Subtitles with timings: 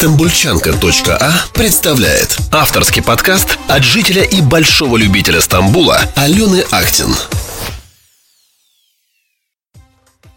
[0.00, 7.14] Стамбульчанка.а представляет авторский подкаст от жителя и большого любителя Стамбула Алены Актин.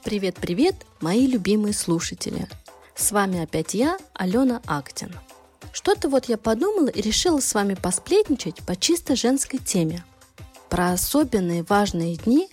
[0.03, 2.49] Привет-привет, мои любимые слушатели!
[2.93, 5.15] С вами опять я, Алена Актин.
[5.71, 10.03] Что-то вот я подумала и решила с вами посплетничать по чисто женской теме.
[10.69, 12.49] Про особенные важные дни,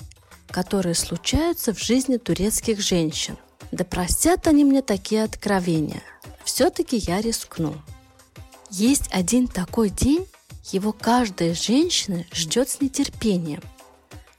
[0.52, 3.36] которые случаются в жизни турецких женщин.
[3.72, 6.03] Да простят они мне такие откровения.
[6.53, 7.77] Все-таки я рискну.
[8.71, 10.27] Есть один такой день,
[10.72, 13.63] его каждая женщина ждет с нетерпением.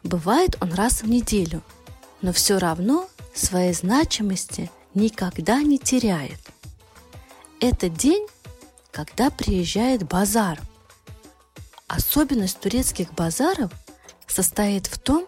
[0.03, 1.63] Бывает он раз в неделю,
[2.21, 6.41] но все равно своей значимости никогда не теряет.
[7.61, 8.27] Это день,
[8.91, 10.59] когда приезжает базар.
[11.87, 13.71] Особенность турецких базаров
[14.27, 15.25] состоит в том,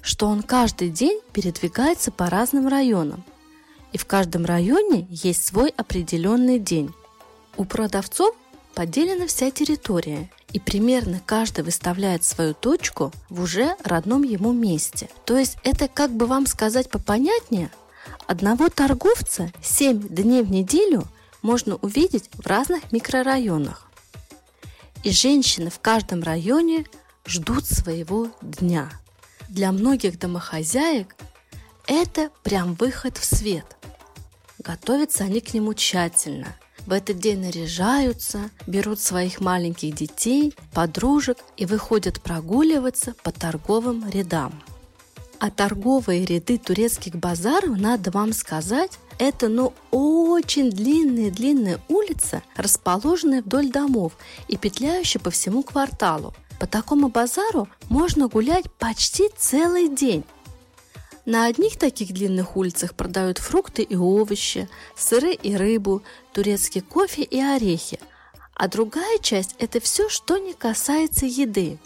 [0.00, 3.22] что он каждый день передвигается по разным районам,
[3.94, 6.92] и в каждом районе есть свой определенный день.
[7.56, 8.34] У продавцов
[8.74, 15.08] поделена вся территория, и примерно каждый выставляет свою точку в уже родном ему месте.
[15.24, 17.70] То есть это, как бы вам сказать попонятнее,
[18.26, 21.04] одного торговца 7 дней в неделю
[21.40, 23.88] можно увидеть в разных микрорайонах.
[25.04, 26.84] И женщины в каждом районе
[27.24, 28.90] ждут своего дня–
[29.54, 31.14] для многих домохозяек
[31.86, 33.76] это прям выход в свет.
[34.64, 36.56] Готовятся они к нему тщательно.
[36.86, 44.62] В этот день наряжаются, берут своих маленьких детей, подружек и выходят прогуливаться по торговым рядам.
[45.38, 53.70] А торговые ряды турецких базаров, надо вам сказать, это ну очень длинная-длинная улица, расположенная вдоль
[53.70, 54.12] домов
[54.48, 56.34] и петляющая по всему кварталу.
[56.58, 60.24] По такому базару можно гулять почти целый день.
[61.24, 67.40] На одних таких длинных улицах продают фрукты и овощи, сыры и рыбу, турецкий кофе и
[67.40, 67.98] орехи.
[68.54, 71.78] А другая часть– это все, что не касается еды.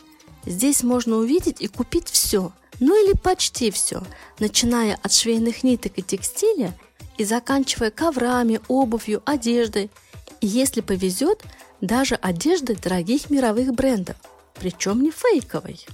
[0.45, 4.03] Здесь можно увидеть и купить все, ну или почти все,
[4.39, 6.77] начиная от швейных ниток и текстиля
[7.17, 9.91] и заканчивая коврами, обувью, одеждой.
[10.41, 11.43] И если повезет,
[11.81, 14.17] даже одеждой дорогих мировых брендов–
[14.59, 15.87] причем не фейковой.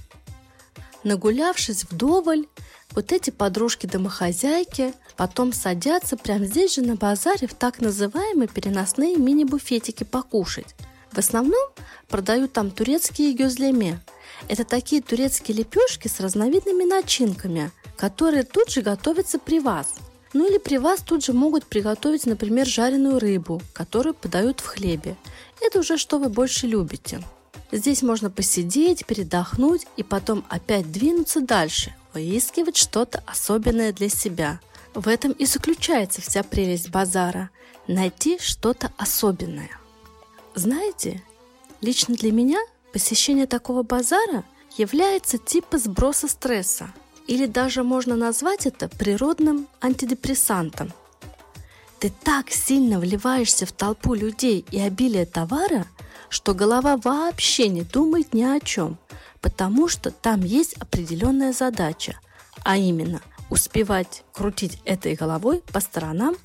[1.03, 2.47] Нагулявшись вдоволь,
[2.95, 10.03] вот эти подружки-домохозяйки потом садятся прямо здесь же на базаре в так называемые переносные мини-буфетики
[10.03, 10.75] покушать.
[11.11, 11.69] В основном
[12.07, 14.01] продают там турецкие гюзлеме.
[14.47, 19.95] Это такие турецкие лепешки с разновидными начинками, которые тут же готовятся при вас.
[20.33, 25.15] Ну или при вас тут же могут приготовить, например, жареную рыбу, которую подают в хлебе.
[25.61, 27.21] Это уже что вы больше любите–
[27.71, 34.59] Здесь можно посидеть, передохнуть и потом опять двинуться дальше, выискивать что-то особенное для себя.
[34.93, 37.49] В этом и заключается вся прелесть базара–
[37.87, 39.69] найти что-то особенное.
[40.55, 41.21] Знаете,
[41.81, 42.59] лично для меня
[42.93, 44.43] посещение такого базара
[44.77, 46.89] является типа сброса стресса,
[47.27, 50.93] или даже можно назвать это природным антидепрессантом.
[51.99, 55.85] Ты так сильно вливаешься в толпу людей и обилие товара,
[56.29, 58.97] что голова вообще не думает ни о чем,
[59.45, 62.19] потому что там есть определенная задача,
[62.63, 66.35] а именно успевать крутить этой головой по сторонам,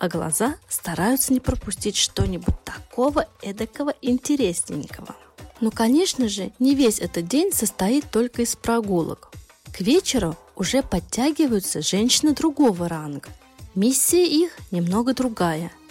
[0.00, 5.14] а глаза стараются не пропустить что-нибудь такого эдакого интересненького.
[5.60, 9.30] Но, конечно же, не весь этот день состоит только из прогулок.
[9.72, 13.28] К вечеру уже подтягиваются женщины другого ранга.
[13.76, 15.70] Миссия их немного другая–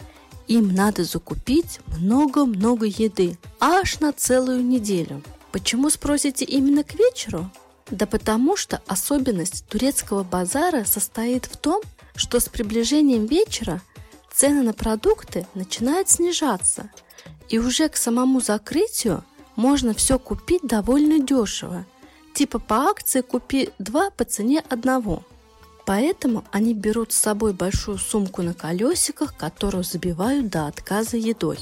[0.47, 5.21] им надо закупить много-много еды, аж на целую неделю.
[5.57, 7.49] Почему спросите именно к вечеру?
[7.89, 11.81] Да потому что особенность турецкого базара состоит в том,
[12.15, 13.81] что с приближением вечера
[14.31, 16.91] цены на продукты начинают снижаться,
[17.49, 19.23] и уже к самому закрытию
[19.55, 21.87] можно все купить довольно дешево.
[22.35, 25.23] Типа по акции купи два по цене одного–
[25.87, 31.59] Поэтому они берут с собой большую сумку на колесиках, которую забивают до отказа едой.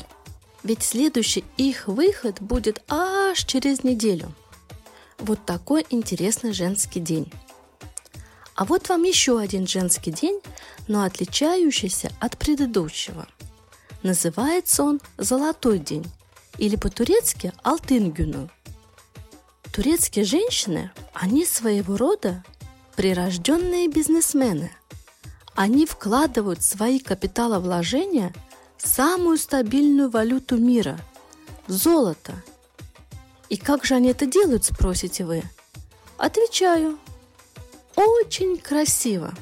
[0.66, 4.34] Ведь следующий их выход будет аж через неделю.
[5.20, 7.32] Вот такой интересный женский день.
[8.56, 10.42] А вот вам еще один женский день,
[10.88, 13.28] но отличающийся от предыдущего.
[14.02, 16.06] Называется он «Золотой день»
[16.58, 18.12] или по-турецки «Алтын
[19.72, 22.44] Турецкие женщины, они своего рода
[22.96, 24.72] прирожденные бизнесмены.
[25.54, 28.34] Они вкладывают свои капиталовложения
[28.86, 31.00] самую стабильную валюту мира–
[31.68, 32.34] золото.
[33.50, 35.44] И как же они это делают, спросите вы?
[36.18, 36.98] Отвечаю.
[37.96, 39.34] Очень красиво.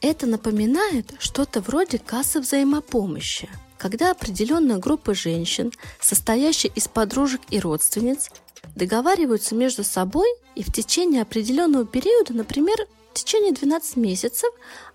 [0.00, 3.48] Это напоминает что-то вроде кассы взаимопомощи,
[3.78, 8.30] когда определенная группа женщин, состоящая из подружек и родственниц,
[8.74, 12.76] договариваются между собой и в течение определенного периода, например,
[13.12, 14.50] в течение 12 месяцев,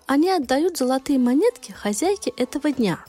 [0.06, 3.04] они отдают золотые монетки хозяйке этого дня.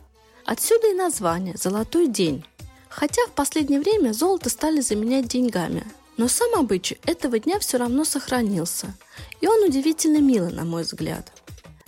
[0.45, 2.45] Отсюда и название «Золотой день».
[2.89, 5.85] Хотя в последнее время золото стали заменять деньгами,
[6.17, 8.93] но сам обычай этого дня все равно сохранился,
[9.39, 11.31] и он удивительно милый, на мой взгляд–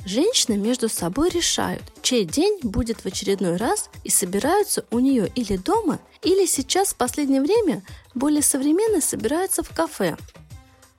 [0.06, 5.56] Женщины между собой решают, чей день будет в очередной раз и собираются у нее или
[5.56, 7.84] дома, или сейчас в последнее время
[8.14, 10.18] более современно собираются в кафе.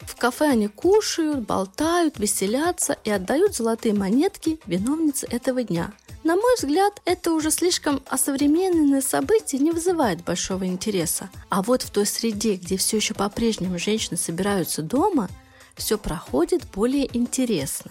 [0.00, 5.92] В кафе они кушают, болтают, веселятся и отдают золотые монетки виновнице этого дня.
[6.24, 11.28] На мой взгляд, это уже слишком осовремененное событие не вызывает большого интереса.
[11.50, 15.28] А вот в той среде, где все еще по-прежнему женщины собираются дома,
[15.76, 17.90] все проходит более интересно.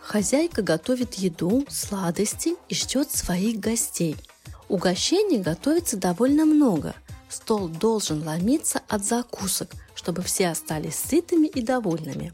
[0.00, 4.16] Хозяйка готовит еду, сладости и ждет своих гостей.
[4.70, 6.94] Угощений готовится довольно много.
[7.28, 12.32] Стол должен ломиться от закусок, чтобы все остались сытыми и довольными.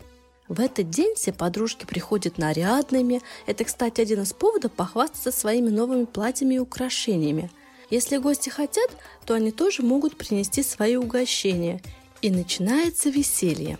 [0.48, 3.20] В этот день все подружки приходят нарядными.
[3.46, 7.50] Это, кстати, один из поводов похвастаться своими новыми платьями и украшениями.
[7.90, 8.90] Если гости хотят,
[9.26, 11.82] то они тоже могут принести свои угощения.
[12.22, 13.78] И начинается веселье.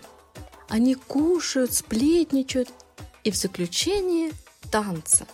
[0.67, 2.69] Они кушают, сплетничают
[3.23, 4.31] и в заключение
[4.71, 5.25] танцы.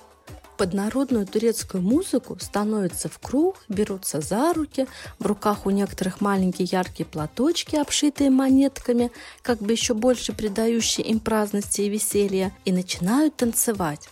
[0.58, 4.88] Под народную турецкую музыку становятся в круг, берутся за руки,
[5.20, 9.12] в руках у некоторых маленькие яркие платочки, обшитые монетками,
[9.42, 14.10] как бы еще больше придающие им праздности и веселья, и начинают танцевать.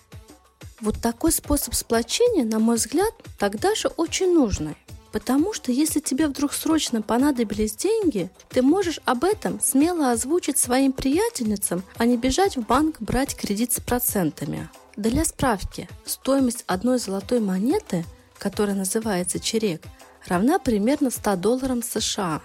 [0.81, 4.75] Вот такой способ сплочения, на мой взгляд, тогда же очень нужный.
[5.13, 10.91] Потому что если тебе вдруг срочно понадобились деньги, ты можешь об этом смело озвучить своим
[10.91, 14.67] приятельницам, а не бежать в банк брать кредит с процентами.
[14.95, 18.05] Для справки, стоимость одной золотой монеты,
[18.37, 19.81] которая называется черек,
[20.27, 22.43] равна примерно 100 долларам США.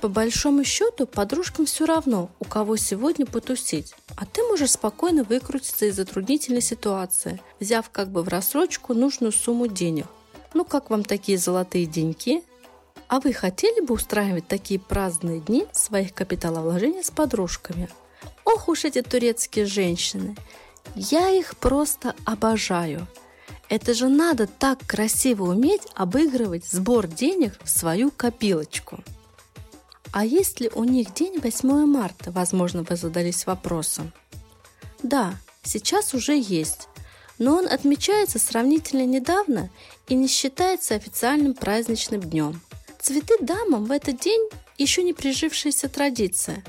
[0.00, 3.94] По большому счету, подружкам все равно, у кого сегодня потусить.
[4.16, 9.68] А ты можешь спокойно выкрутиться из затруднительной ситуации, взяв как бы в рассрочку нужную сумму
[9.68, 10.06] денег.
[10.54, 12.42] Ну, как вам такие золотые деньки?
[13.06, 17.88] А вы хотели бы устраивать такие праздные дни своих капиталовложений с подружками?
[18.44, 20.36] Ох уж эти турецкие женщины!
[20.94, 23.06] Я их просто обожаю.
[23.68, 29.04] Это же надо так красиво уметь обыгрывать сбор денег в свою копилочку.
[30.12, 34.12] А есть ли у них день 8 марта, возможно, вы задались вопросом?
[35.02, 36.88] Да, сейчас уже есть
[37.38, 39.70] но он отмечается сравнительно недавно
[40.08, 42.60] и не считается официальным праздничным днем.
[43.00, 46.64] Цветы дамам в этот день еще не прижившаяся традиция.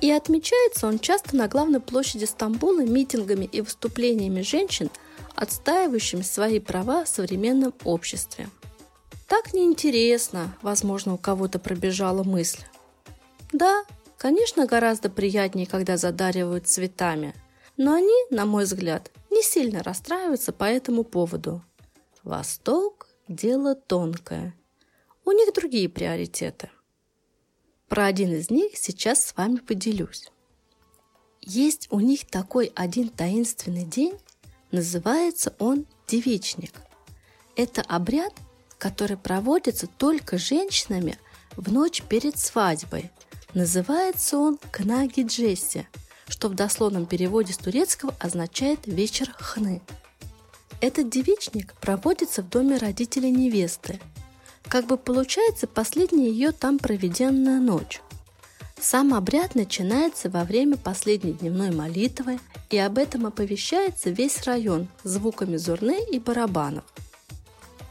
[0.00, 4.90] И отмечается он часто на главной площади Стамбула митингами и выступлениями женщин,
[5.34, 8.48] отстаивающими свои права в современном обществе.
[9.26, 12.62] Так неинтересно, возможно, у кого-то пробежала мысль.
[13.52, 13.84] Да,
[14.18, 17.34] конечно, гораздо приятнее, когда задаривают цветами,
[17.76, 21.62] но они, на мой взгляд, не сильно расстраиваются по этому поводу.
[22.22, 24.54] Восток– дело тонкое.
[25.24, 26.70] У них другие приоритеты.
[27.88, 30.30] Про один из них сейчас с вами поделюсь.
[31.40, 34.14] Есть у них такой один таинственный день,
[34.72, 36.72] называется он девичник.
[37.54, 38.32] Это обряд,
[38.78, 41.18] который проводится только женщинами
[41.56, 43.10] в ночь перед свадьбой.
[43.54, 45.86] Называется он Кнаги Джесси–
[46.28, 49.80] что в дословном переводе с турецкого означает «вечер хны».
[50.80, 54.00] Этот девичник проводится в доме родителей невесты.
[54.68, 58.00] Как бы получается последняя ее там проведенная ночь.
[58.80, 65.56] Сам обряд начинается во время последней дневной молитвы, и об этом оповещается весь район звуками
[65.56, 66.84] зурны и барабанов.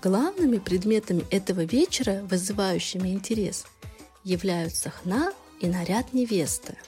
[0.04, 3.66] Главными предметами этого вечера, вызывающими интерес,
[4.24, 6.78] являются хна и наряд невесты–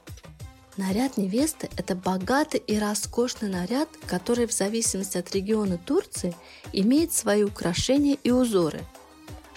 [0.77, 6.35] Наряд невесты– это богатый и роскошный наряд, который в зависимости от региона Турции
[6.71, 8.81] имеет свои украшения и узоры.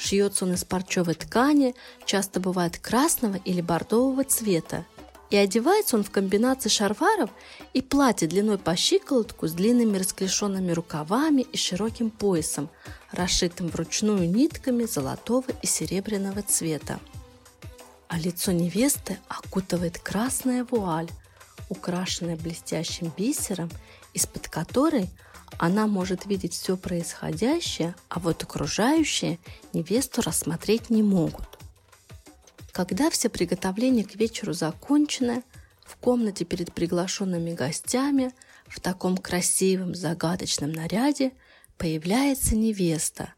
[0.01, 1.75] Шьется он из парчевой ткани,
[2.07, 4.85] часто бывает красного или бордового цвета.
[5.29, 7.31] И одевается он в комбинации шарваров
[7.75, 12.69] и платья длиной по щиколотку с длинными расклешенными рукавами и широким поясом,
[13.13, 16.99] расшитым вручную нитками золотого и серебряного цвета
[18.11, 21.09] а лицо невесты окутывает красная вуаль,
[21.69, 23.71] украшенная блестящим бисером,
[24.15, 25.09] из-под которой
[25.63, 29.39] она может видеть все происходящее, а вот окружающие
[29.75, 31.59] невесту рассмотреть не могут.
[32.73, 35.43] Когда все приготовления к вечеру закончены,
[35.85, 38.33] в комнате перед приглашенными гостями
[38.69, 41.33] в таком красивом загадочном наряде
[41.77, 43.35] появляется невеста,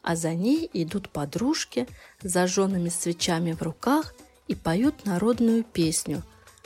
[0.00, 1.86] а за ней идут подружки
[2.22, 4.14] с зажженными свечами в руках
[4.48, 6.22] и поют народную песню,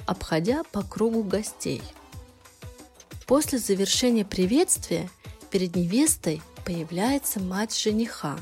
[0.07, 1.83] обходя по кругу гостей.
[3.31, 5.09] После завершения приветствия
[5.53, 8.37] перед невестой появляется мать жениха.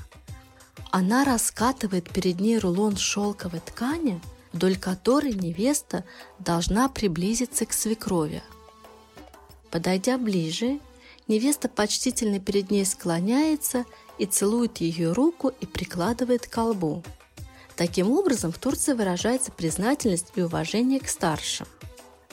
[0.91, 4.19] Она раскатывает перед ней рулон шелковой ткани,
[4.55, 6.07] вдоль которой невеста
[6.39, 8.43] должна приблизиться к свекрови.
[9.71, 10.81] Подойдя ближе,
[11.27, 13.85] невеста почтительно перед ней склоняется
[14.17, 17.05] и целует ее руку и прикладывает к колбу.
[17.77, 21.67] Таким образом, в Турции выражается признательность и уважение к старшим.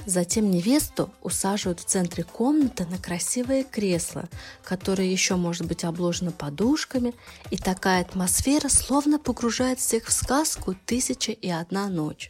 [0.05, 4.29] Затем невесту усаживают в центре комнаты на красивое кресло,
[4.63, 7.15] которое еще может быть обложено подушками,
[7.49, 12.29] и такая атмосфера словно погружает всех в сказку «Тысяча и одна ночь».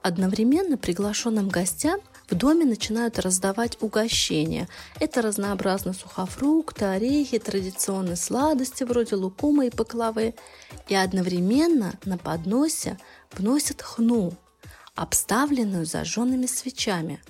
[0.00, 4.68] Одновременно приглашенным гостям в доме начинают раздавать угощения.
[4.98, 10.34] Это разнообразно сухофрукты, орехи, традиционные сладости вроде лукума и паклавы.
[10.88, 12.98] И одновременно на подносе
[13.32, 14.32] вносят хну–
[14.94, 17.20] обставленную зажженными свечами,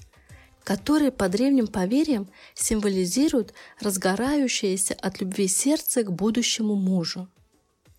[0.62, 7.28] которые по древним поверьям символизируют разгорающееся от любви сердце к будущему мужу.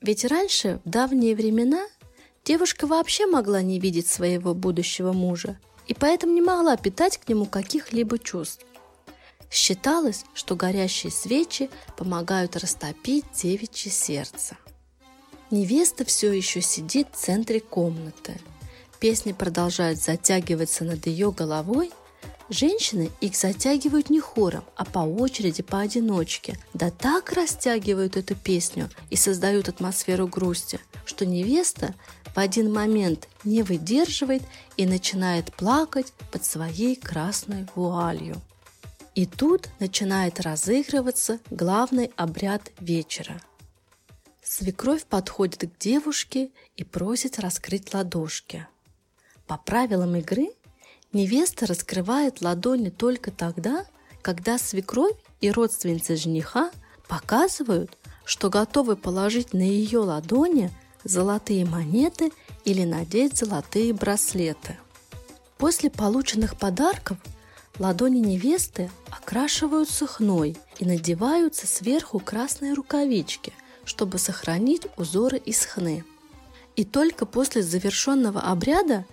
[0.02, 1.86] Ведь раньше, в давние времена,
[2.44, 7.46] девушка вообще могла не видеть своего будущего мужа и поэтому не могла питать к нему
[7.46, 8.66] каких-либо чувств.
[9.52, 14.58] Считалось, что горящие свечи помогают растопить девичье сердце.
[15.52, 18.40] Невеста все еще сидит в центре комнаты–
[18.96, 21.92] песни продолжают затягиваться над ее головой,
[22.50, 26.58] женщины их затягивают не хором, а по очереди, поодиночке.
[26.74, 31.94] Да так растягивают эту песню и создают атмосферу грусти, что невеста
[32.36, 34.44] в один момент не выдерживает
[34.78, 38.42] и начинает плакать под своей красной вуалью.
[39.16, 43.42] И тут начинает разыгрываться главный обряд вечера.
[44.44, 48.68] Свекровь подходит к девушке и просит раскрыть ладошки–
[49.48, 50.50] по правилам игры
[51.14, 53.86] невеста раскрывает ладони только тогда,
[54.22, 56.72] когда свекровь и родственницы жениха
[57.08, 60.72] показывают, что готовы положить на ее ладони
[61.04, 62.32] золотые монеты
[62.64, 64.78] или надеть золотые браслеты.
[65.58, 67.18] После полученных подарков
[67.78, 73.54] ладони невесты окрашиваются хной и надеваются сверху красные рукавички,
[73.86, 76.04] чтобы сохранить узоры из хны.
[76.76, 79.06] И только после завершенного обряда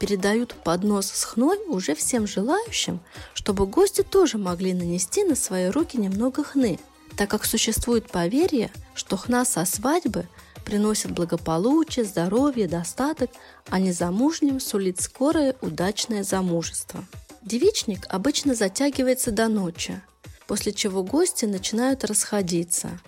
[0.00, 3.00] передают поднос с хной уже всем желающим,
[3.34, 6.80] чтобы гости тоже могли нанести на свои руки немного хны,
[7.16, 10.26] так как существует поверье, что хна со свадьбы
[10.64, 13.30] приносит благополучие, здоровье, достаток,
[13.68, 17.04] а незамужним сулит скорое удачное замужество.
[17.42, 20.00] Девичник обычно затягивается до ночи,
[20.46, 22.98] после чего гости начинают расходиться.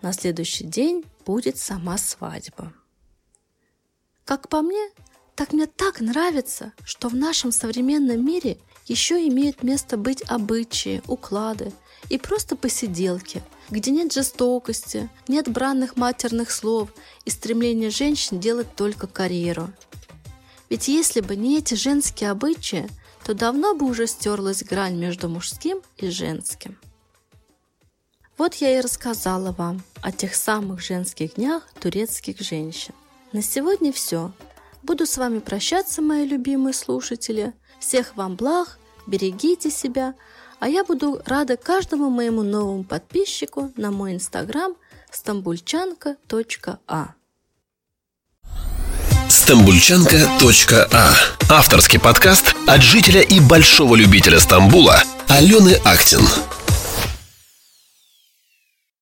[0.00, 2.72] На следующий день будет сама свадьба.
[4.24, 4.90] Как по мне,
[5.34, 11.72] так мне так нравится, что в нашем современном мире еще имеют место быть обычаи, уклады
[12.08, 16.90] и просто посиделки, где нет жестокости, нет бранных матерных слов
[17.24, 19.70] и стремления женщин делать только карьеру.
[20.68, 22.88] Ведь если бы не эти женские обычаи,
[23.24, 26.78] то давно бы уже стерлась грань между мужским и женским.
[28.38, 32.94] Вот я и рассказала вам о тех самых женских днях турецких женщин.
[33.32, 34.32] На сегодня все.
[34.82, 37.52] Буду с вами прощаться, мои любимые слушатели.
[37.78, 40.14] Всех вам благ, берегите себя,
[40.58, 44.74] а я буду рада каждому моему новому подписчику на мой инстаграм
[45.10, 47.14] стамбульчанка.а.
[49.28, 51.14] Стамбульчанка.а
[51.48, 56.26] Авторский подкаст от жителя и большого любителя Стамбула Алены Актин.